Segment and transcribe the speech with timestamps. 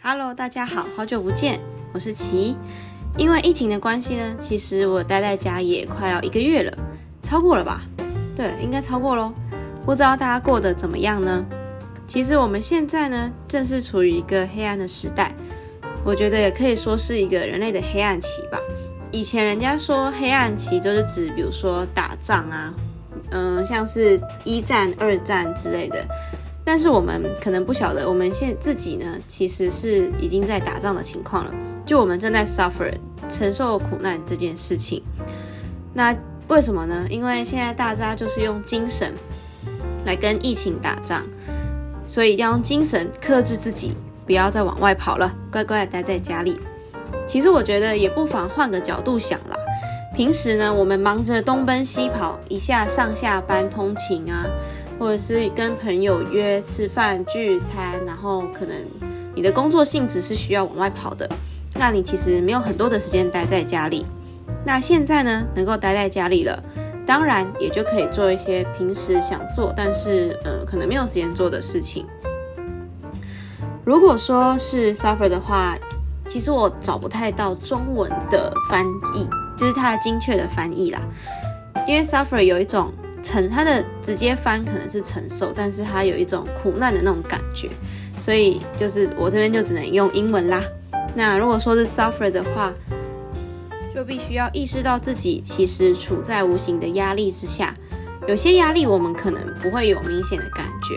[0.00, 1.60] Hello，大家好，好久不见，
[1.92, 2.56] 我是琪。
[3.18, 6.78] 因为疫情的关系呢，其实我待在家也快要一个月了，
[7.22, 7.82] 超过了吧？
[8.34, 9.34] 对，应该超过喽。
[9.84, 11.44] 不知道大家过得怎么样呢？
[12.06, 15.34] 其实我们现在呢，正是处于一个黑暗的时代，
[16.08, 18.58] 我觉得也可以说是一个人类的黑暗期吧。
[19.10, 22.72] 以前人家说黑暗期都是指，比如说打仗啊，
[23.32, 26.02] 嗯、像是一战、二战之类的。
[26.64, 31.52] 但是我们可能不晓得，我们现自己呢，其实是已经在打仗的情况了。
[31.84, 32.90] 就我们正在 suffer
[33.28, 35.02] 承受苦难这件事情。
[35.92, 36.16] 那
[36.48, 37.06] 为什么呢？
[37.10, 39.12] 因为现在大家就是用精神
[40.06, 41.26] 来跟疫情打仗，
[42.06, 43.92] 所以要用精神克制自己，
[44.28, 46.60] 不要再往外跑了，乖乖的待在家里。
[47.26, 49.56] 其实我觉得也不妨换个角度想啦。
[50.14, 54.44] 平时呢，我们忙着东奔西跑，一下上下班通勤啊。
[54.98, 58.74] 或者是跟朋友约吃饭聚餐，然后可能
[59.32, 61.28] 你的工作性质是需要往外跑的，
[61.74, 64.04] 那你其实没有很多的时间待在家里。
[64.66, 66.60] 那现在呢，能够待在家里了，
[67.06, 72.04] 当然也就可以做一些平时想做，但是嗯，可能没有时间做的事情。
[73.88, 75.74] 如果说是 suffer 的话，
[76.28, 81.00] 其实我找不太到中文的翻译，就是它的精确的翻译啦，
[81.86, 82.92] 因为 suffer 有一种。
[83.20, 87.68] 承他的直接翻可能是承受，但是他有一种苦难的那种感觉，
[88.16, 90.62] 所以就是我这边就只能用英文啦。
[91.14, 92.72] 那如果说是 suffer 的话，
[93.92, 97.74] 就必须要意识到自己其实处在无形的压力之下。
[98.28, 100.96] 有些压力我们可能不会有明显的感觉，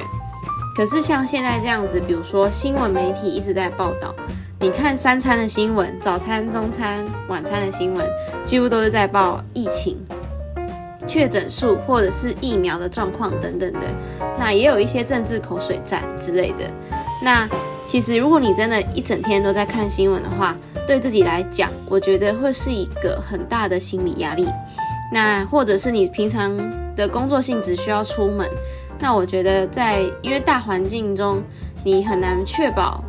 [0.76, 4.16] 可是像现在这样子，比如说新闻媒体一直在报道，
[4.60, 8.08] 你看三餐的新闻，早餐、中餐、晚餐的新闻，
[8.44, 9.98] 几乎都是在报疫情。
[11.08, 13.82] 确诊数或者是疫苗的状况等等的，
[14.40, 16.64] 那也有一些政治口水战之类的。
[17.22, 17.50] 那
[17.84, 20.56] 其实如果你真的一整天都在看新闻的话，
[20.88, 24.48] 对自己来讲，我觉得会是一个很大的心理压力。
[25.12, 26.56] 那或者是你平常
[26.96, 28.48] 的工作性质需要出门，
[29.02, 31.42] 那我觉得在因为大环境中，
[31.84, 33.04] 你很难确保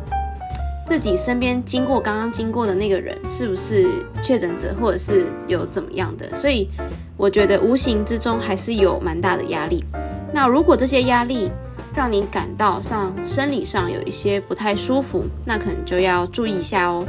[0.87, 6.69] 自己身边经过刚刚经过的那个人是不是确诊者，或者是有怎么样的，所以。
[7.15, 9.85] 我觉得无形之中还是有蛮大的压力。
[10.33, 11.49] 那如果这些压力
[11.95, 17.05] 让你感到像生理上有一些不太舒服，那可能就要注意一下哦。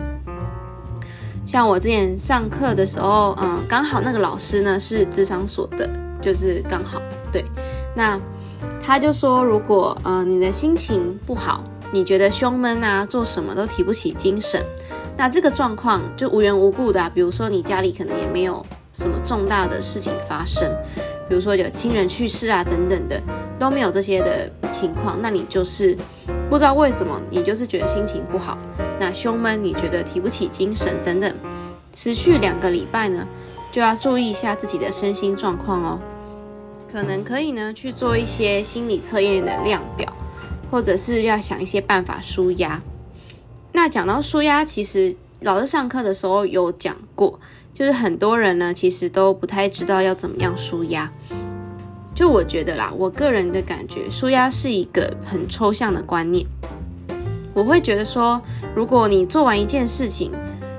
[1.46, 5.88] 像我之前上课的时候，嗯，刚好那个老师呢是智商所的，
[6.20, 7.00] 就是刚好
[7.32, 7.42] 对。
[7.96, 8.20] 那
[8.82, 14.62] 他就说，如果呃你的心情不好，你觉得胸闷啊，做什么都提不起精神，
[15.16, 18.64] 那这个状况就无缘无故的啊，比如说你家里可能也没有。
[18.96, 20.70] 什么重大的事情发生，
[21.28, 23.20] 比如说有亲人去世啊等等的，
[23.58, 25.98] 都没有这些的情况，那你就是
[26.48, 28.56] 不知道为什么，你就是觉得心情不好，
[29.00, 31.34] 那胸闷，你觉得提不起精神等等，
[31.92, 33.26] 持续两个礼拜呢，
[33.72, 35.98] 就要注意一下自己的身心状况哦，
[36.94, 40.12] 可能可以呢去做一些心理测验的量表，
[40.70, 42.80] 或者是要想一些办法舒压。
[43.72, 47.40] 那讲到舒压，其实老师上课的时候有讲过。
[47.72, 51.10] 就是很多人呢，其实都不太知道要怎么样舒压。
[52.14, 56.46] 就我觉得啦，我个人的感觉，舒压是一个很抽象的观念。
[57.52, 58.40] 我会觉得说，
[58.72, 60.30] 如果你做完一件事情，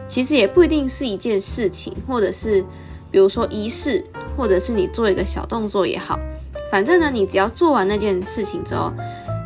[0.08, 2.64] 其实也不一定是一件事情，或者是
[3.12, 4.02] 比如说仪式，
[4.38, 6.20] 或者是你做一个小动作也好，
[6.72, 8.92] 反正呢，你只要做完那件事情之后，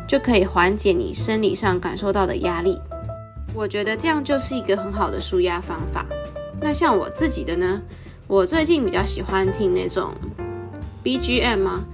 [0.08, 2.80] 就可以缓解你生理上感受到的压力。
[3.54, 6.06] 我觉得这样就是一个很好的舒压方法。
[6.60, 7.80] 那像我自己的呢，
[8.26, 10.12] 我最近比较喜欢听那种
[11.02, 11.84] BGM 啊，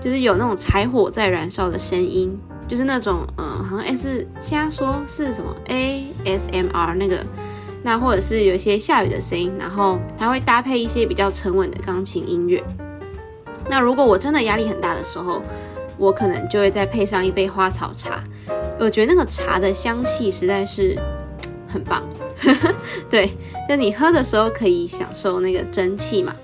[0.00, 2.38] 就是有那种柴火在燃烧的声音，
[2.68, 7.24] 就是那种嗯，好像 S，现在说是什么 ASMR 那个，
[7.86, 12.60] 那或者是有一些下雨的声音，然后它会搭配一些比较沉稳的钢琴音乐。
[13.70, 15.40] 那如果我真的压力很大的时候，
[15.96, 18.24] 我可能就会再配上一杯花草茶，
[18.80, 20.98] 我觉得那个茶的香气实在是
[21.68, 22.02] 很棒。
[23.08, 23.30] 对，
[23.68, 26.34] 就你喝的时候可以享受那个蒸汽嘛。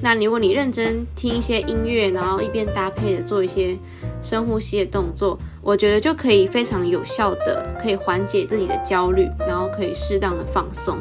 [0.00, 3.76] 那如果你认真听一些音乐，然后一边搭配着做一些
[4.22, 10.96] 深呼吸的动作，我觉得就可以非常有效的可以缓解自己的焦虑，然后可以适当的放松。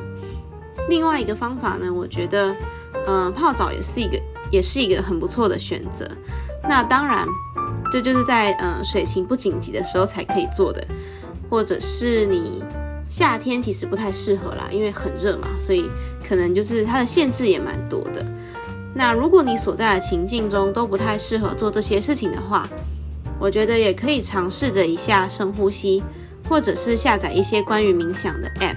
[0.89, 2.55] 另外一个方法呢，我觉得，
[3.05, 4.19] 嗯、泡澡也是一个，
[4.51, 6.07] 也是一个很不错的选择。
[6.63, 7.25] 那当然，
[7.91, 10.85] 这就是在嗯、水情不紧急的时候才可以做的，
[11.49, 12.63] 或者是你。
[13.09, 15.89] 夏天其实不太适合啦，因为很热嘛，所以
[16.27, 18.21] 可能就是它的限制也蛮多的。
[18.93, 22.67] 那如果你所在的情境中都不太适合做这些事情的话，
[23.39, 26.03] 我觉得也可以尝试着一下深呼吸，
[26.49, 28.75] 或者是下载一些关于冥想的 app。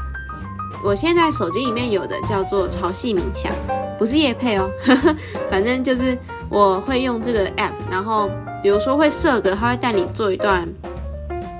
[0.83, 3.53] 我现在手机里面有的叫做潮汐冥想，
[3.99, 4.71] 不是夜配哦，
[5.51, 6.17] 反正就是
[6.49, 8.31] 我会用这个 app，然后
[8.63, 10.67] 比如说会设个，它会带你做一段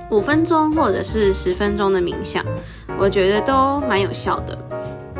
[0.09, 2.43] 五分钟或者是十分钟的冥想，
[2.97, 4.57] 我觉得都蛮有效的。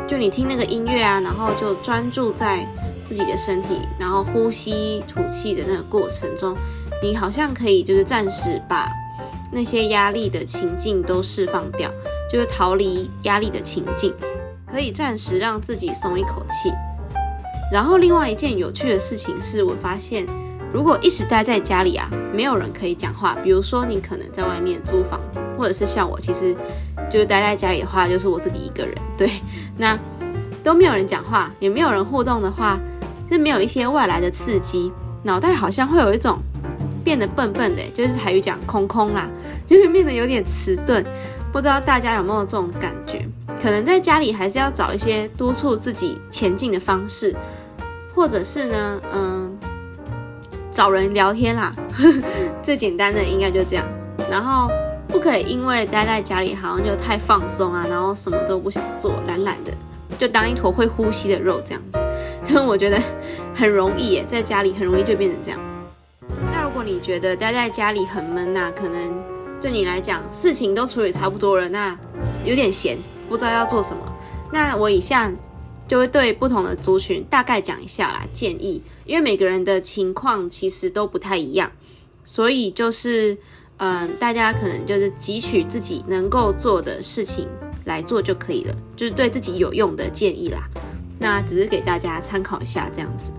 [0.06, 2.66] 就你听那个音乐啊，然后就专注在
[3.04, 6.56] 自己的身体，然后呼吸吐气的那个过程中，
[7.02, 8.88] 你好像可以就是暂时把
[9.50, 11.90] 那些压力的情境都释放掉。
[12.32, 14.10] 就是逃离压力的情境，
[14.66, 16.72] 可以暂时让自己松一口气。
[17.70, 20.26] 然后，另外一件有趣的事情是我发现，
[20.72, 23.36] 如果一直待在家里啊，没有人可以讲话。
[23.44, 26.56] 比如说，你可能在外面租房子，或者是像我，其实
[27.12, 28.96] 就是待在家里的话，就是我自己一个人。
[29.14, 29.30] 对，
[29.76, 29.98] 那
[30.64, 32.80] 都没有人讲话，也没有人互动的话，
[33.26, 34.90] 就是没有一些外来的刺激，
[35.22, 36.38] 脑袋好像会有一种
[37.04, 39.28] 变得笨笨的，就是台语讲空空啦，
[39.66, 41.04] 就会变得有点迟钝。
[41.52, 43.26] 不知道大家有没有这种感觉？
[43.60, 47.36] 可能在家里还是要找一些督促自己前进的方式，
[48.14, 49.56] 或者是呢，嗯，
[50.70, 51.74] 找人聊天啦。
[52.62, 53.86] 最简单的应该就这样。
[54.30, 54.70] 然后
[55.08, 59.72] 不可以因为待在家里好像就太放松啊，然后什么都不想做，懒懒的，
[60.16, 61.98] 就当一坨会呼吸的肉这样子。
[62.48, 62.98] 因 为我觉得
[63.54, 65.60] 很容易耶，在家里很容易就变成这样。
[66.82, 69.32] 你觉得待在家里很闷呐，可能。
[69.60, 71.96] 对你来讲，事情都处理差不多了，那
[72.44, 72.98] 有点闲，
[73.28, 74.02] 不知道要做什么。
[74.52, 75.30] 那我以下
[75.86, 81.70] 就会对不同的族群大概讲一下啦，建议，因为每个人的情况其实都不太一样，
[82.24, 83.38] 所以就是，
[83.76, 87.46] 嗯、大家可能就是汲取自己能够做的事情
[87.84, 90.68] 来做就可以了，就是对自己有用的建议啦。
[91.20, 93.30] 那只是给大家参考一下这样子。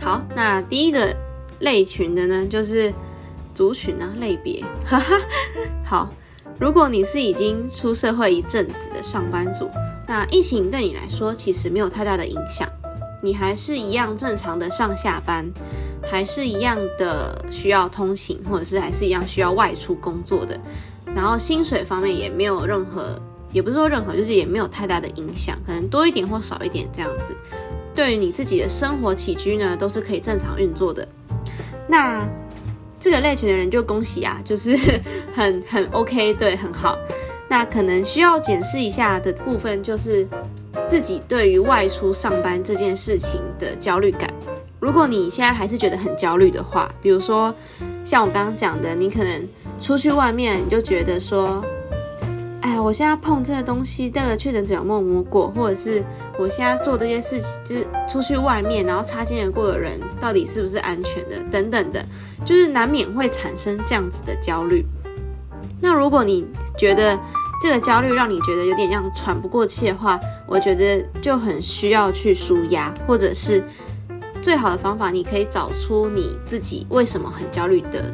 [0.00, 1.12] 好，那第一个
[1.60, 2.92] 类群的呢，就是。
[3.54, 5.20] 族群啊，类别，哈哈，
[5.84, 6.08] 好。
[6.60, 9.68] 如果你是已经出社会一阵子的上班族，
[10.06, 12.68] 那疫情对你来说其实没有太大的影响，
[13.20, 15.44] 你还是一样正常的上下班，
[16.04, 20.56] 还是一样的需要通勤，或者是还是一样需要外出工作的。
[21.12, 23.20] 然后薪水方面也没有任何，
[23.50, 27.34] 也不是说任何，就是也没有太大的影响，可能多一点或少一点这样子。
[27.92, 31.08] 对于你自己的生活起居呢，都是可以正常运作的。
[31.88, 32.28] 那。
[33.00, 34.76] 这个类群的人就恭喜啊，就是
[35.32, 36.98] 很很 OK，对，很好。
[37.48, 40.26] 那可能需要检视一下的部分，就是
[40.88, 44.28] 自己对于外出上班这件事情的焦虑感。
[44.80, 47.54] 如果你现在还是觉得很焦虑的话，比如说
[48.04, 49.48] 像我刚刚讲的，你可能
[49.80, 51.64] 出去外面你就觉得说，
[52.68, 56.04] 哎，我现在碰这个东西，这个确诊者有没有摸过，或者是。
[56.38, 62.04] 我现在做这些事情，就是出去外面，然后擦肩而过的人到底是不是安全的，等等的，
[62.44, 64.86] 就是难免会产生这样子的焦虑。
[65.80, 67.18] 那如果你觉得
[67.60, 73.64] 这个焦虑让你觉得有点像喘不过气的话，我觉得就很需要去舒压，或者是
[74.40, 78.04] 最好的方法，你可以找出你自己为什么很焦虑的，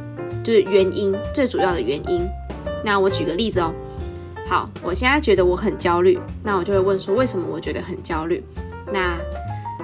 [0.43, 2.27] 就是原因，最主要的原因。
[2.83, 3.75] 那我举个例子哦。
[4.47, 8.45] 好，我现在觉得我很焦虑，那我就会问说，为什么我觉得很焦虑？
[8.93, 9.17] 那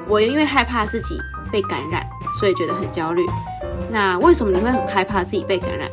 [0.07, 1.19] 我因为害怕自己
[1.51, 2.07] 被感染，
[2.39, 3.25] 所以觉得很焦虑。
[3.91, 5.91] 那为什么你会很害怕自己被感染？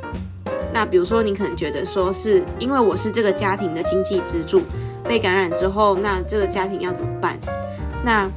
[0.73, 4.61] 那比如说你可能觉得说是因为我是这个家庭的经济支柱，
[5.03, 7.39] 被感染之后，那这个家庭要怎么办？
[8.03, 8.29] 那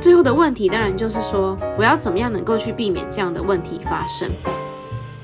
[0.00, 4.30] 最后的问题当然就是说，我要怎么样能够去避免这样的问题发生？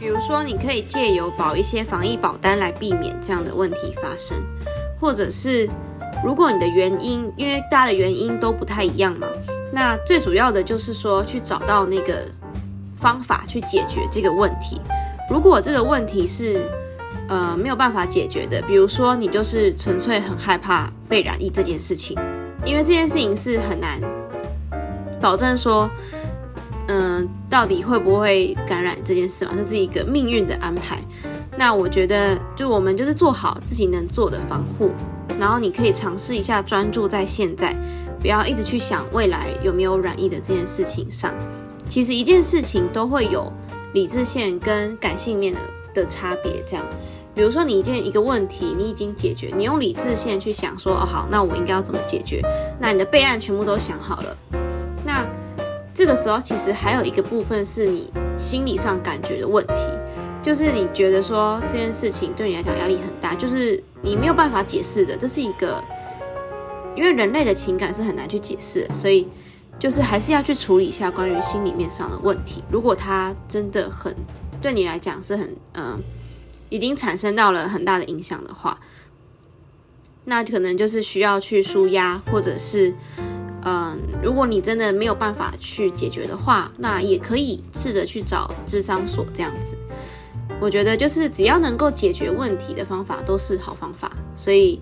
[0.03, 4.37] 比如说，你可以借由保一些防疫保单来避免这样的问题发生，
[5.01, 5.71] 或者是
[6.25, 9.29] 如果你的原因，因为大家的原因都不太一样嘛，
[9.71, 12.27] 那最主要的就是说去找到那个
[12.97, 14.81] 方法去解决这个问题。
[15.31, 16.69] 如果这个问题是
[17.29, 22.19] 呃没有办法解决的，比如说你就是纯粹很害怕被染疫这件事情，
[22.65, 24.01] 因为这件事情是很难
[25.21, 25.89] 保证说。
[26.95, 29.53] 嗯，到底会不会感染这件事嘛？
[29.57, 30.99] 这是一个命运的安排。
[31.57, 34.91] 那我觉得，就我们就是做好自己能做的防护，
[35.41, 37.75] 然后你可以尝试一下专注在现在，
[38.21, 41.33] 不要一直去想未来有没有染疫的这件事情上。
[41.89, 43.51] 其实一件事情都会有
[43.95, 45.61] 理智线跟感性面的
[45.95, 46.63] 的差别。
[46.67, 46.85] 这样，
[47.35, 52.43] 比如说你一件一个问题你已经解决，你用理智线去想说，哦好，那我应该要怎么解决？
[52.79, 54.62] 那你的备案全部都想好了。
[55.95, 59.75] 这个时候，其实还有一个部分是你心理上感觉的问题。
[60.43, 65.81] 就是你觉得说这件事情对你来讲压力很大，就是你没有办法解释的，这是一个，
[66.97, 69.29] 因为人类的情感是很难去解释，所以
[69.79, 72.65] 就是还是要去处理一下关于心里面上的问题。
[72.69, 74.13] 如果他真的很
[74.61, 76.03] 对你来讲是很嗯、
[76.71, 78.81] 已经产生到了很大的影响的话，
[80.25, 82.93] 那可能就是需要去舒压，或者是。
[83.65, 89.77] 嗯，如果你真的没有办法去解决的话，那也可以试着去找智商所这样子。
[90.61, 94.81] 我觉得就是只要能够解决问题的方法都是好方法，所以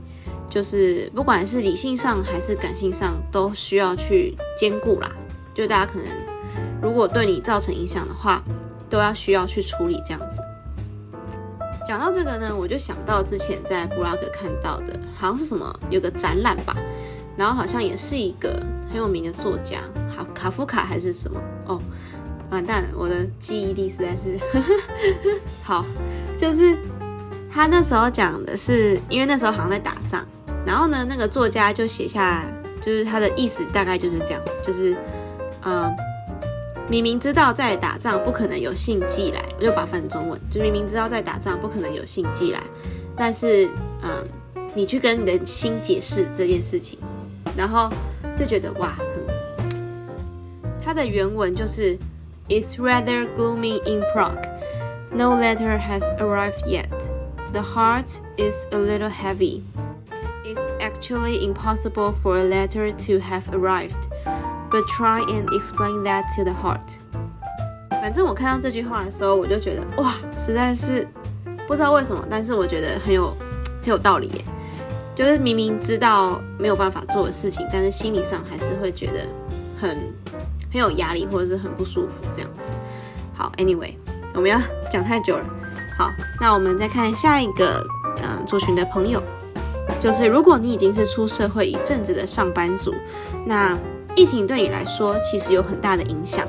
[0.48, 5.10] 就是不管是理性上还是感性上都需要去兼顾啦。
[5.54, 6.08] 就大家可能
[6.82, 8.42] 如果对你造成影响的话，
[8.88, 10.40] 都要需要去处理这样子。
[11.86, 16.76] 讲到这个呢，我就想到之前在布拉格看到的，好像是什么有个展览吧。
[17.36, 19.78] 然后好像也是一个很有名的作家，
[20.14, 21.80] 卡卡夫卡还是什么哦，
[22.50, 24.38] 完蛋了，我的记忆力实在是
[25.62, 25.84] 好。
[26.36, 26.74] 就是
[27.52, 30.24] 他那时候讲的是，因为那时候好像在打仗，
[30.64, 32.46] 然后呢，那个作家就写下，
[32.80, 34.96] 就是他的意思大概就是这样子，就是
[35.60, 35.94] 呃，
[36.88, 42.62] 明明知道在打仗不可能有信寄来，我就把它翻成中文，就明明知道在打仗不可能有信寄来，
[43.14, 43.68] 但是
[44.02, 44.26] 嗯、
[44.72, 46.98] 你去跟你的心解释这件事情。
[47.55, 47.89] 然后
[48.35, 49.05] 就觉得哇，很，
[50.83, 51.97] 它的原文就是，
[52.47, 54.47] It's rather gloomy in Prague.
[55.11, 56.85] No letter has arrived yet.
[57.53, 59.61] The heart is a little heavy.
[60.43, 64.09] It's actually impossible for a letter to have arrived.
[64.69, 66.99] But try and explain that to the heart.
[67.89, 71.07] 反正我看到这句话的时候，我就觉得哇，实在是
[71.65, 73.35] 不知道为什么，但是我觉得很有
[73.81, 74.45] 很有道理耶。
[75.15, 79.26] 就是明明知道 没有办法做的事情，但是心理上还是会觉得
[79.80, 79.96] 很
[80.70, 82.72] 很有压力，或者是很不舒服这样子。
[83.34, 83.94] 好，Anyway，
[84.34, 84.60] 我们要
[84.92, 85.44] 讲太久了。
[85.98, 87.84] 好，那我们再看下一个
[88.22, 89.22] 嗯族群的朋友，
[90.02, 92.94] 就是如果你已经是出社会一阵子的上班族，
[93.46, 93.76] 那
[94.14, 96.46] 疫情对你来说其实有很大的影响。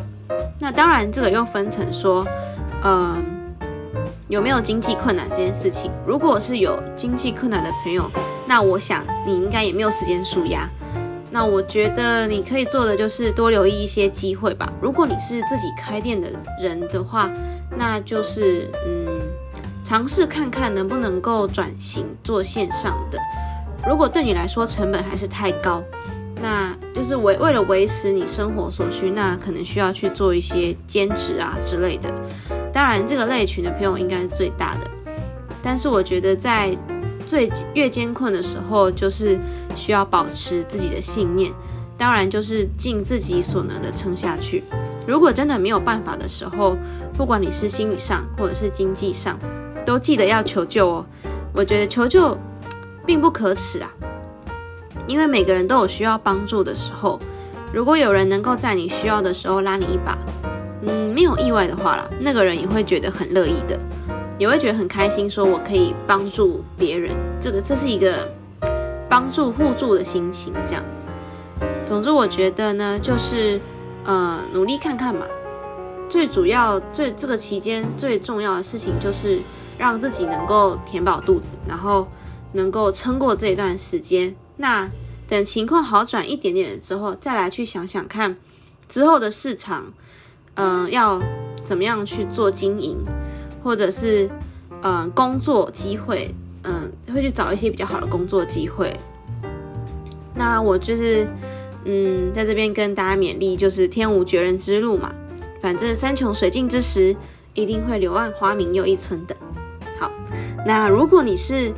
[0.59, 2.25] 那当然，这个又分成说，
[2.83, 3.15] 嗯，
[4.27, 5.91] 有没有经济困难这件事情。
[6.05, 8.09] 如果是有经济困难的朋友，
[8.51, 10.69] 那我想你应该也没有时间纾压。
[11.31, 14.73] 那我觉得你可以做的就是多留意一些机会吧。
[14.81, 16.27] 如果你是自己开店的
[16.59, 17.31] 人的话，
[17.77, 19.07] 那就是嗯，
[19.85, 23.17] 尝试看看能不能够转型做线上的。
[23.87, 25.81] 如果对你来说成本还是太高，
[26.41, 32.13] 那就是为为了维持你生活所需，那可能需要去做一些兼职啊之类的。
[32.73, 34.91] 当然，这个类群的朋友应该是最大的。
[35.63, 36.77] 但是我觉得在
[37.31, 39.39] 最越艰困的时候，就是
[39.73, 41.49] 需要保持自己的信念，
[41.97, 44.61] 当然就是尽自己所能的撑下去。
[45.07, 46.75] 如果真的没有办法的时候，
[47.13, 49.39] 不管你是心理上或者是经济上，
[49.85, 51.05] 都记得要求救哦。
[51.53, 52.37] 我觉得求救
[53.05, 53.89] 并不可耻啊，
[55.07, 57.17] 因为每个人都有需要帮助的时候。
[57.71, 60.17] 如果有人能够在你需要的时候拉你一把，
[60.85, 63.79] 嗯，没有意外的话啦，那个人也会觉得很乐意的。
[64.41, 68.27] 也会觉得很开心，说我可以帮助别人，这个这是一个
[69.07, 71.07] 帮助互助的心情，这样子。
[71.85, 73.61] 总之，我觉得呢，就是
[74.03, 75.27] 呃，努力看看嘛。
[76.09, 79.43] 最主要、最这个期间最重要的事情，就是
[79.77, 82.07] 让自己能够填饱肚子，然后
[82.53, 84.35] 能够撑过这一段时间。
[84.57, 84.89] 那
[85.27, 88.35] 等情况好转一点点之后，再来去想想看
[88.89, 89.93] 之后的市场，
[90.55, 91.21] 嗯、要
[91.63, 92.97] 怎么样去做经营。
[93.63, 94.29] 或者是，
[94.83, 98.95] 嗯、工作机会，嗯、会去找一些比较好的工作机会。
[100.33, 101.27] 那我就是，
[101.85, 105.13] 嗯，在这边跟大家勉励，就是天无绝人之路嘛，
[105.61, 107.15] 反正山穷水尽之时，
[107.53, 109.35] 一定会柳暗花明又一村的。
[109.99, 110.11] 好，
[110.65, 111.73] 那如果你是，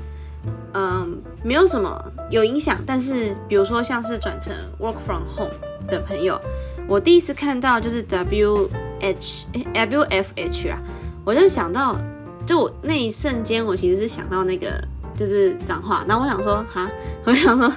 [0.73, 5.53] 嗯、没有什么有影响，但是比如说像是转成 work from home
[5.89, 6.39] 的朋友，
[6.87, 8.69] 我第一次看到就是 W
[9.01, 10.81] H W F H 啊。
[11.25, 11.97] 我就想到，
[12.45, 14.69] 就我那一瞬间，我其实是想到那个
[15.17, 16.03] 就是脏话。
[16.07, 16.89] 然后我想说，哈，
[17.25, 17.71] 我想说，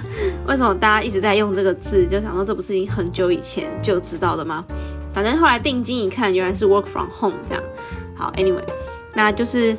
[0.47, 2.05] 为什么大家一直在用这个字？
[2.05, 4.65] 就想说，这不是已经很久以前就知道的吗？
[5.13, 7.63] 反正后来定睛一看，原来是 work from home 这样。
[8.15, 8.63] 好，anyway，
[9.15, 9.75] 那就是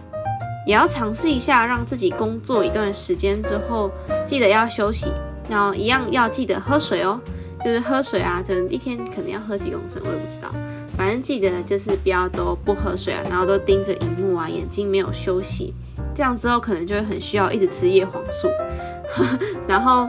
[0.67, 3.91] 也要尝试一下，让自己工作一段时间之后，
[4.27, 5.13] 记得要休息，
[5.49, 7.21] 然后一样要记得喝水哦，
[7.65, 10.49] 就是喝水啊，可能一天可能要喝几公升，我也不知道。
[10.99, 15.73] 反正记得就是不要都不喝水啊，然后都盯着荧幕啊，眼睛没有休息，
[16.13, 18.49] 这样之后可能就会很需要一直吃叶黄素，
[19.69, 20.09] 然后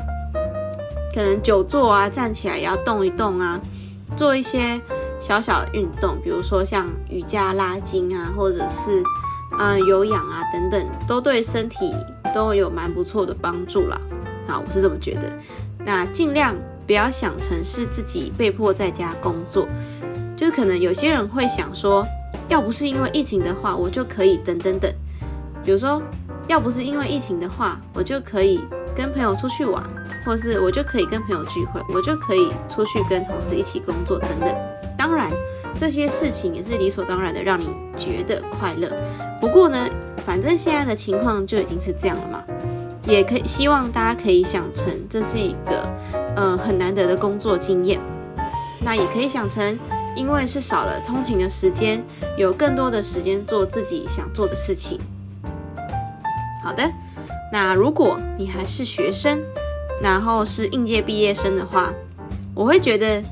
[1.13, 3.62] 可能久坐啊，站起来也要动一动啊，
[4.17, 4.81] 做一些
[5.19, 9.03] 小小的运动，比如说像瑜伽拉筋啊，或者是
[9.60, 11.93] 嗯、有氧啊等等，都对身体
[12.34, 14.00] 都有蛮不错的帮助啦。
[14.48, 15.24] 好，我是这么觉得。
[15.84, 16.55] 那尽量
[16.86, 19.67] 不要想成是自己被迫在家工作，
[20.39, 22.08] 就是可能有些人会想说，
[22.48, 24.89] 要不是因为疫情的话，我就可以等等等。
[25.65, 26.01] 比如说，
[26.48, 28.62] 要不是因为疫情的话，我就可以
[28.96, 29.84] 跟朋友出去玩，
[30.25, 34.55] 或是我就可以跟朋友聚会，我就可以出去跟同事一起工作等等。
[34.98, 35.29] 当然，
[35.77, 37.67] 这些事情也是理所当然的，让你
[37.98, 38.89] 觉得快乐。
[39.41, 39.89] 不过呢，
[40.25, 42.43] 反正现在的情况就已经是这样了嘛，
[43.05, 45.86] 也可以希望大家可以想成这是一个
[46.38, 48.00] 呃很难得的工作经验。
[48.81, 49.77] 那也可以想成，
[50.16, 52.04] 因为是少了通勤的时间，
[52.38, 55.00] 有更多的时间做自己想做的事情。
[56.63, 56.84] 好的，
[57.51, 59.42] 那如果你还是学生，
[60.01, 61.94] 然后是应届毕业生的话，
[62.54, 63.24] 我会觉得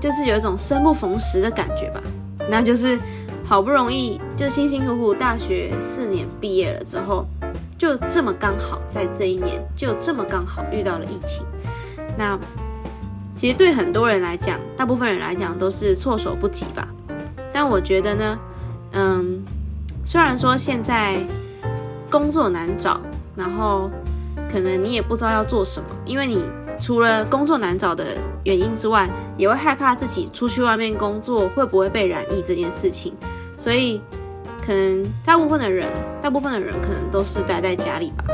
[0.00, 2.02] 就是有一种生不逢时的感觉吧。
[2.50, 2.98] 那就是
[3.44, 7.26] 好不容易就辛辛苦苦大学四年毕业了之后，
[7.76, 11.44] 就这么刚好在这一年就这么刚好遇到了疫情。
[12.16, 12.38] 那
[13.38, 16.88] 其实对很多人来讲，大部分人来讲都是措手不及吧。
[17.52, 18.38] 但我觉得呢，
[18.92, 19.42] 嗯，
[20.04, 21.16] 虽然说现在。
[22.10, 22.98] 工作难找，
[23.36, 23.90] 然后
[24.50, 26.42] 可能你也不知道要做什么，因为你
[26.80, 28.02] 除了工作难找的
[28.44, 33.12] 原因之外，也会害怕自己出去外面工作会不会被染疫这件事情，
[33.58, 34.00] 所以
[34.64, 35.86] 可能大部分的人，
[36.18, 38.24] 大部分的人可能都是待在家里吧。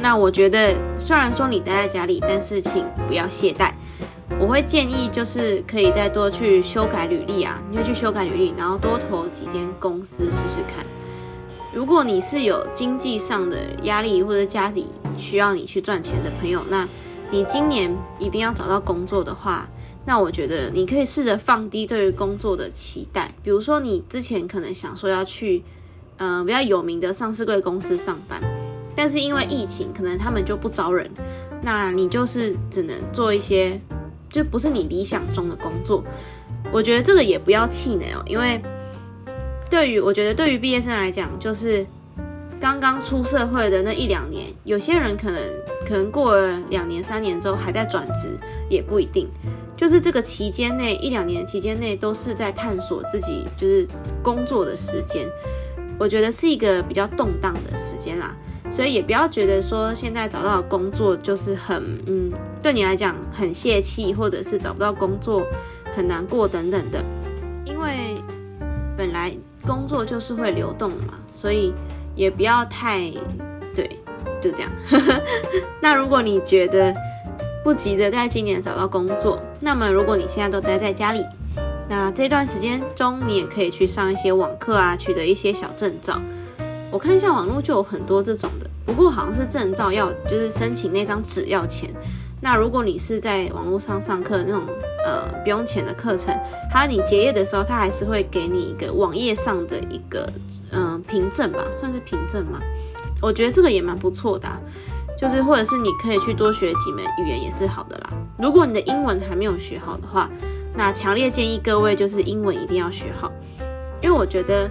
[0.00, 3.72] 那我觉得，虽然说你待在家里，但是请不要懈怠。
[4.40, 10.86] 我会建议就是可以再多去修改履历啊，你会去修改履历，然后多投几间公司试试看。
[11.74, 14.86] 如果你是有经济上的压力，或者家里
[15.16, 16.88] 需要你去赚钱的朋友，那
[17.30, 19.68] 你今年一定要找到工作的话，
[20.06, 23.34] 那我觉得你可以试着放低对于工作的期待。
[23.42, 25.64] 比如说，你之前可能想说要去，
[26.16, 28.40] 呃，比较有名的上市贵公司上班，
[28.98, 31.08] 但是因为疫情，可能他们就不招人，
[31.62, 33.80] 那你就是只能做一些
[34.28, 36.04] 就不是你理想中的工作。
[36.72, 38.60] 我觉得这个也不要气馁哦，因为。
[39.70, 41.86] 对于我觉得，对于毕业生来讲，就是
[42.58, 45.38] 刚刚出社会的那一两年，有些人可能
[45.86, 48.30] 可能过了两年、三年之后还在转职，
[48.70, 49.28] 也不一定。
[49.76, 53.86] 就是这个期间内一两年期间内，都是在探索自己就是
[54.22, 55.28] 工作的时间。
[55.98, 58.34] 我觉得是一个比较动荡的时间啦，
[58.70, 65.42] 所以也不要觉得说现在找到工作就是很嗯，对你来讲很泄气，或者是找不到工作
[65.94, 67.02] 很难过等等的，
[67.64, 68.22] 因为
[68.96, 69.32] 本来。
[69.66, 71.74] 工作就是会流动嘛，所以
[72.14, 73.00] 也不要太
[73.74, 73.90] 对，
[74.40, 74.70] 就这样。
[75.82, 76.94] 那如果你觉得
[77.62, 81.22] 不急着在今年找到工作，那么如果你现在都待在家里，
[81.86, 86.18] 那这段时间中你也可以去上一些网课啊，取得一些小证照。
[86.90, 91.90] 我看一下网络就有很多这种的，不过好像是证照要就是申请那张纸要钱。
[92.40, 94.62] 那如果你是在网络上上课那种
[95.04, 96.34] 呃不用钱的课程，
[96.70, 100.26] 它你结业的时候，它还是会给你一个网页上的一个
[100.70, 102.60] 嗯凭证吧，算是凭证嘛。
[103.20, 104.48] 我觉得这个也蛮不错的，
[105.20, 108.14] 就是或者是你可以去多学几门语言也是好的啦。
[108.38, 110.30] 如果你的英文还没有学好的话，
[110.74, 113.30] 那强烈建议各位就是英文一定要学好，
[114.00, 114.70] 因为我觉得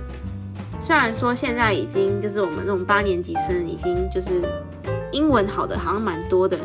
[0.80, 4.42] 虽然说现在已经就是我们那种八年级生已经就是
[5.12, 6.58] 英文好的好像蛮多的。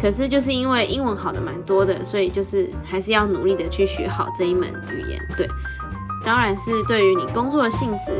[0.00, 5.28] 可是就是因为英文好的蛮多的，所以就是还是要努力的去学好这一门语言。
[5.36, 5.46] 对，
[6.24, 8.12] 当然是对于你工作的性质，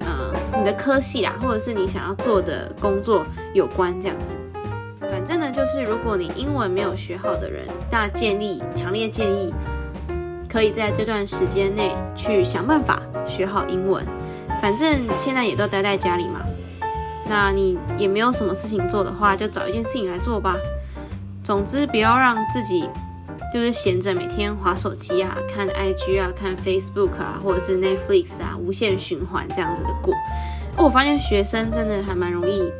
[0.00, 4.38] 呃，你的科系啦，或者是你想要做的工作有关这样子。
[4.98, 9.52] 反正呢，就是如果你英文没有学好的人，大建议，强烈建议，
[10.50, 14.02] 可以在这段时间内去想办法学好英文。
[14.60, 16.40] 反正现在也都待在家里嘛，
[17.28, 20.56] 那你也没有什么事情做的话，就找一件事情来做吧。
[21.42, 22.88] 总之，不要让自己
[23.54, 30.12] 就是闲着，每天划手机啊，看 IG 啊，看 Facebook 啊，或者是 Netflix 啊，无限循环这样子的过。
[30.76, 32.70] 我发现学生真的还蛮容易，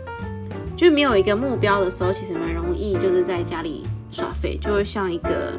[0.77, 5.53] 就没有一个目标的时候，其实蛮容易就是在家里耍废，就会像一个，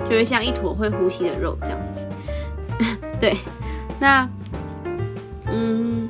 [0.00, 2.08] 就会像一坨会呼吸的肉这样子。
[3.20, 3.36] 对，
[4.00, 4.28] 那
[5.58, 6.08] 嗯，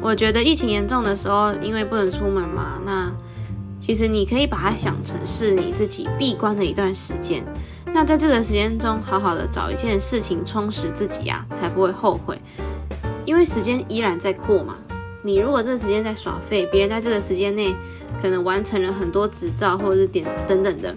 [0.00, 3.12] 我觉得疫情严重的时候，因为不能出门嘛，那。
[3.78, 7.44] 其实你可以把它想成是你自己闭关的一段时间，
[7.94, 12.36] 那在这个时间中，好好的找一件事情充实自己呀，才不会后悔。
[13.24, 14.74] 因为时间依然在过嘛，
[15.22, 17.76] 你如果这个时间在耍废，别人在这个时间内
[18.20, 20.96] 可能完成了很多执照或者是点等等的，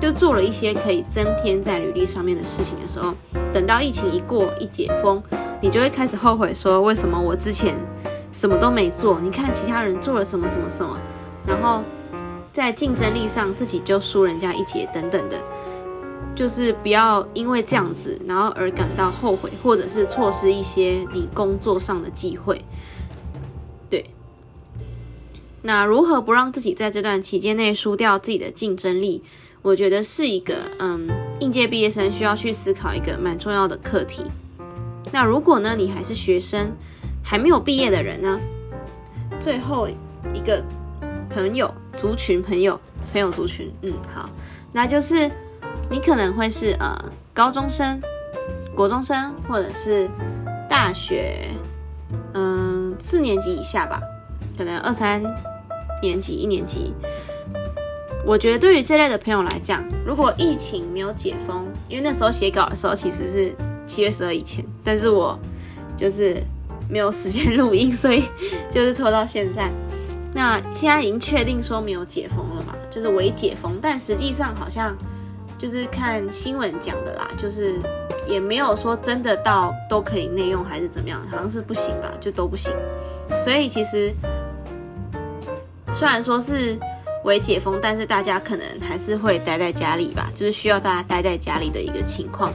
[0.00, 3.14] 就做了一些可以增添在履历上面的事情的时候，
[3.52, 5.22] 等到疫情一过一解封，
[5.60, 7.74] 你就会开始后悔说，为什么我之前
[8.32, 10.98] 什么都没做，你看其他人做了什么什么什么，
[11.46, 11.82] 然后
[12.50, 15.36] 在竞争力上自己就输人家一截等等的，
[16.34, 22.64] 就是不要因为这样子，然后而感到后悔，或者是错失一些你工作上的机会。
[23.90, 24.06] 对，
[25.62, 29.22] 那如何不让自己在这段期间内输掉自己的竞争力？
[29.62, 31.06] 我觉得是一个嗯，
[31.38, 34.24] 应届毕业生需要去思考一个蛮重要的课题。
[35.12, 36.72] 那如果呢，你还是学生，
[37.22, 38.40] 还没有毕业的人呢？
[39.38, 39.88] 最后
[40.32, 40.64] 一个
[41.28, 42.80] 朋友族群，朋友
[43.12, 44.30] 朋友族群，嗯，好，
[44.72, 45.30] 那就是
[45.90, 46.96] 你可能会是呃
[47.34, 48.00] 高中生、
[48.74, 50.08] 国中生，或者是
[50.68, 51.50] 大学，
[52.32, 54.00] 嗯、四年级以下吧，
[54.56, 55.22] 可能二三
[56.00, 56.94] 年级、一年级。
[58.26, 63.52] 我觉得对于这类的朋友来讲，如果疫情没有解封，因为那时候写稿的时候其实是
[63.86, 65.36] 七月十二以前，但是我
[65.96, 66.36] 就是
[66.88, 68.24] 没有时间录音，所以
[68.70, 69.70] 就是拖到现在。
[70.32, 74.96] 那现在已经确定说没有解封了嘛，就是微解封，但实际上好像
[75.58, 77.80] 就是看新闻讲的啦，就是
[78.28, 82.72] 也没有说真的到都可以内用还是怎么样，好像是不行吧，就都不行。
[83.42, 84.12] 所以其实
[85.94, 86.78] 虽然说是。
[87.30, 92.52] 微解封，但是大家可能还是会待在家里吧，就是需要大家待在家里的一个情况。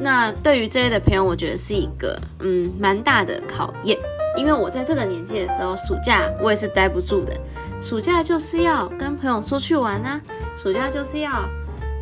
[0.00, 3.98] 那对于这类的朋友，我觉得是一个嗯蛮大的考验，
[4.38, 7.38] 因为我在这个年纪的时候，暑假我也是待不住的。
[7.82, 10.18] 暑假就是要跟朋友出去玩啊，
[10.56, 11.30] 暑假就是要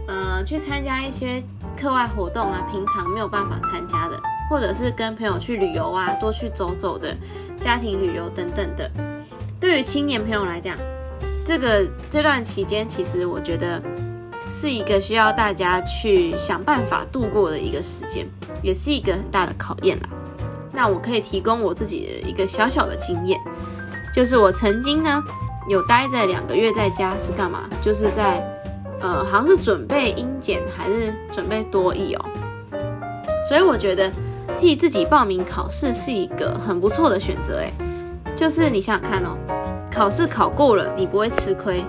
[0.06, 1.42] 呃去参加一些
[1.76, 7.16] 课外活动啊，平常没有办法参加的，或者是跟朋友去旅游啊，多去走走的
[7.60, 8.88] 家庭旅游等等的。
[9.58, 10.76] 对于青年朋友来讲，
[11.44, 13.82] 这个这段期间，其实我觉得
[14.50, 18.26] 是一个需要大家去想办法度过的一个时间，
[18.62, 20.08] 也是一个很大的考验啦。
[20.72, 23.38] 那我可以提供我自己的一个小小的经验，
[24.14, 25.22] 就是我曾经呢
[25.68, 27.68] 有待在两个月在家是干嘛？
[27.82, 28.42] 就是在
[29.00, 32.24] 呃，好像是准备英检还是准备多益哦。
[33.48, 34.10] 所以我觉得
[34.56, 37.72] 替自己报名考试是一个很不错的选择，诶，
[38.36, 39.36] 就是你想想看哦。
[39.92, 41.84] 考试考过了，你不会吃亏，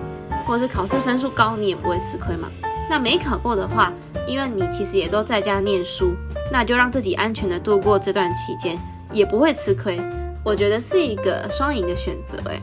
[0.46, 2.50] 或者是考试分数高，你也不会吃亏嘛。
[2.90, 3.94] 那没考过的话，
[4.28, 6.14] 因为你其实也都在家念书，
[6.52, 8.78] 那就让自己安全的度过这段期间，
[9.14, 10.02] 也不会吃亏。
[10.44, 12.62] 我觉得是一个双赢的选择，诶。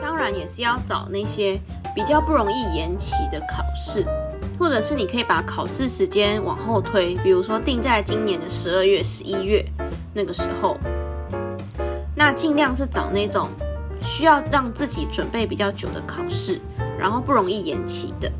[0.00, 1.60] 当然也是要找那些
[1.94, 4.06] 比较不容易延期的考试，
[4.58, 9.62] 或者是你可以把考试时间往后推，比如说定在今年的十二月、十一月
[10.14, 10.78] 那个时候，
[12.14, 13.50] 那尽量是找那种。
[14.06, 16.60] 需要让自己准备比较久的考试，
[16.98, 18.30] 然后不容易延期的，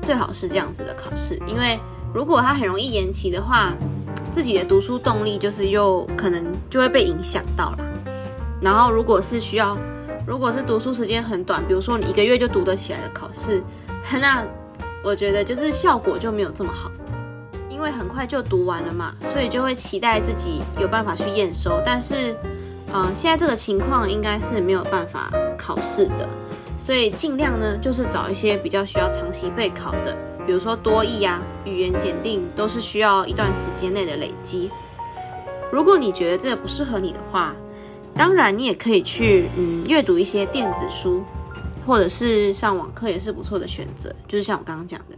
[0.00, 1.34] 最好是这样子的考试。
[1.46, 1.78] 因为
[2.14, 3.74] 如果它很容易延期的话，
[4.30, 7.78] 自己的读书动力就是又可能就会被影响到了。
[8.62, 9.76] 然后如果是需要，
[10.26, 13.62] 如果是读书时间很短，比如说你一个月就读得起来的考试，
[14.20, 14.46] 那
[15.02, 16.90] 我觉得就是效果就没有这么好，
[17.68, 22.36] 因为很快就读完了嘛，所以就会期待自己有办法去验收，但是。
[22.92, 26.28] 呃，现在这个情况应该是没有办法考试的，
[26.78, 34.68] 所以尽量呢就是找一些比较需要长期备考的，比如说多译啊、语言检定，都是需要一段时间内的累积。
[35.70, 37.54] 如果你觉得这个不适合你的话，
[38.12, 41.22] 当然你也可以去嗯阅读一些电子书，
[41.86, 44.12] 或者是上网课也是不错的选择。
[44.26, 45.16] 就是像我刚刚讲的，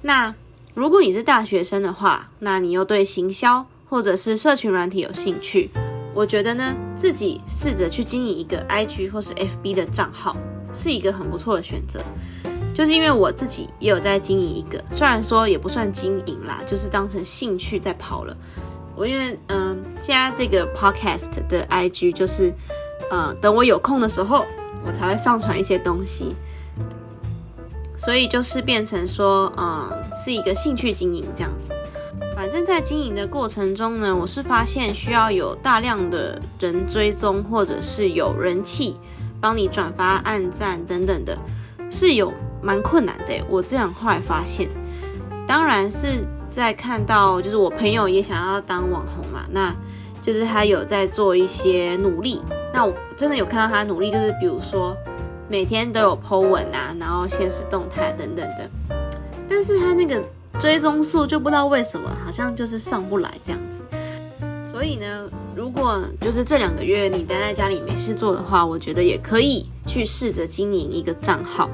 [0.00, 0.34] 那
[0.72, 5.68] 如果你是大学生的话，那你又对行销或者是社群软体有兴趣。
[6.14, 10.36] 我觉得呢，自己试着去经营一个 IG 或是 FB 的账号，
[10.72, 12.00] 是一个很不错的选择。
[12.74, 18.36] 就是因为我自己也有在经营一个，虽然说也不算经营啦，就是当成兴趣在跑了。
[18.94, 22.52] 我因为嗯、呃，现在这个 Podcast 的 IG 就是，
[23.10, 24.44] 呃，等我有空的时候，
[24.86, 26.34] 我才会上传一些东西。
[27.96, 31.74] 所以就是变成说，嗯、是一个兴趣经营这样子。
[32.34, 38.96] 反正，在经营的过程中呢，我是发现需要有大量的人追踪，或者是有人气
[39.40, 41.38] 帮你转发、按赞等等的，
[41.90, 43.34] 是有蛮困难的。
[43.48, 44.68] 我这样后来发现，
[45.46, 49.74] 当然是在看到，就是我朋友也想要当网红嘛，那
[50.20, 52.42] 就是他有在做一些努力。
[52.72, 54.96] 那我真的有看到他努力，就是比如说
[55.48, 58.70] 每天都有 po 文啊，然后限时动态等等的，
[59.48, 60.20] 但是他那个。
[60.58, 63.82] 追踪数就不知道为什么，好像就是上不来这样子。
[64.70, 71.68] 所以呢，如果就是这两个月你待在家里没事做的话，我觉得也可以去试着经营一个账号，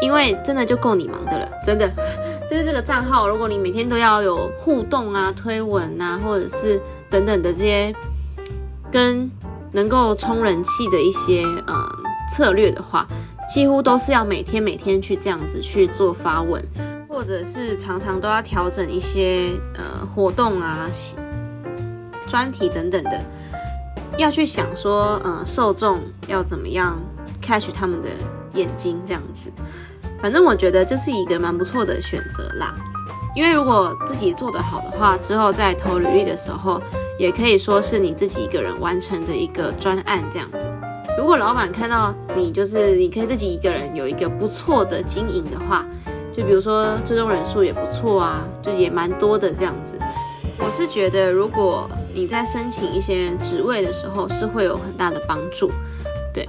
[0.00, 1.90] 因为真的就够你忙的了，真的。
[2.48, 7.94] 就是这个账号，如果你每天都要有互动啊、推文啊，或者是等等的这些
[8.90, 9.30] 跟
[9.72, 11.88] 能够充人气的一些呃
[12.30, 13.06] 策略的话，
[13.52, 16.62] 几乎都是要每天每天去这样子去做发文，
[17.18, 20.88] 或者是常常都要调整一些呃活动啊、
[22.28, 23.20] 专题等等的，
[24.16, 26.96] 要去想说呃受众要怎么样
[27.42, 28.08] catch 他们的
[28.54, 29.50] 眼睛这样子。
[30.22, 32.72] 反正我觉得这是一个蛮不错的选择啦。
[33.34, 36.80] 因为如果自己做得好的话，之后在投履历的时候，
[37.18, 40.70] 也可以说是你自己一个人完成的一个专案这样子。
[41.18, 45.84] 如果老板看到你就是你可以自己一个人有一个不错的经营的话，
[46.38, 49.98] 就比如说最终人数也不错啊，就也蛮多的这样子。
[50.56, 55.68] 我是觉得，如果你在申请一些职位的时候，是会有很大的帮助。
[56.32, 56.48] 对，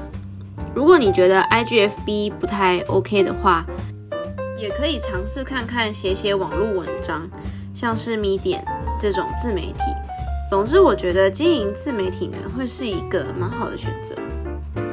[0.75, 3.65] 如果你觉得 IGFB 不太 OK 的话，
[4.59, 7.27] 也可以尝试看看写写网络文章，
[7.73, 8.59] 像是 MID
[8.99, 9.79] 这种自媒体。
[10.47, 14.13] 总之，我觉得经营自媒体呢，会是一个蛮好的选择。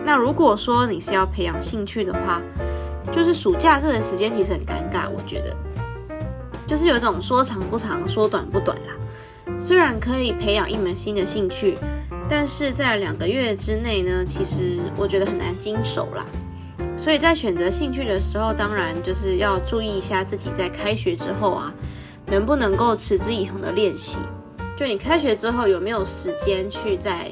[0.06, 2.40] 那如果说你是要培养兴趣的话，
[3.12, 5.56] 就是暑假这个时间其实很尴尬，我觉得，
[6.66, 8.94] 就是有一种说长不长，说短不短啦。
[9.58, 11.78] 虽然可以培养一门新的兴趣，
[12.28, 16.26] 但是在两个月之内呢，其实我觉得很难经手啦。
[16.98, 21.72] 所以在选择兴趣的时候，当然就是要注意一下自己在开学之后啊，
[22.26, 24.18] 能不能够持之以恒的练习。
[24.76, 27.30] 就你开学之后有没有时间去在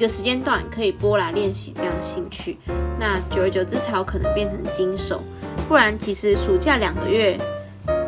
[0.00, 2.56] 一个时间段可以拨来练习这样兴趣？
[2.98, 5.20] 那久而久之才有可能变成经手。
[5.68, 7.38] 不然其实暑假两个月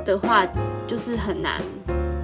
[0.03, 0.49] 的话，
[0.87, 1.61] 就是很难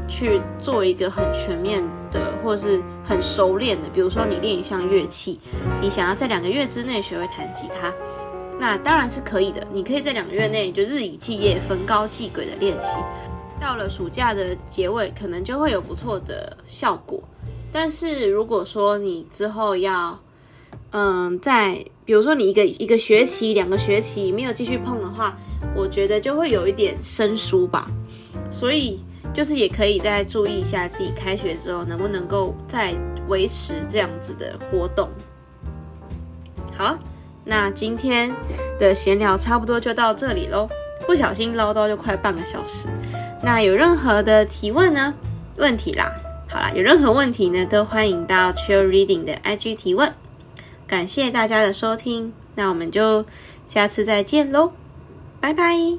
[0.09, 3.87] 去做一个很全面的或是很熟练的。
[3.92, 5.38] 比如说你练一项乐器，
[5.83, 7.92] 你想要在两个月之内学会弹吉他。
[8.59, 12.96] 那当然是可以的，你可以在两个月内就日以继夜、焚高继晷的练习，
[13.61, 17.22] 到了暑假的结尾，可能就会有不错的效果。
[17.72, 20.18] 但是如果说你之后要，
[20.90, 25.37] 嗯，在比如说你一个一个学期、两个学期没有继续碰的话，
[25.74, 27.90] 我觉得就会有一点生疏吧。
[28.50, 29.00] 所以
[29.35, 32.94] 就是也可以再注意一下自己开学之后能不能够再
[33.28, 35.09] 维持这样子的活动。
[36.76, 36.98] 好。
[37.50, 38.31] 那今天
[38.78, 40.68] 的闲聊差不多就到这里喽，
[41.07, 42.88] 不小心唠叨就快半个小时。
[43.42, 45.14] 那有任何的提问呢？
[45.57, 46.12] 问题啦，
[46.48, 50.12] 好啦有任何问题呢都欢迎到 chill reading 的 ig 提问。
[50.87, 53.24] 感谢大家的收听那我们就
[53.66, 54.72] 下次再见喽
[55.40, 55.98] 拜拜。